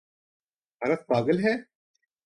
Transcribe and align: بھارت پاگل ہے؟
بھارت 0.81 1.07
پاگل 1.07 1.43
ہے؟ 1.45 1.55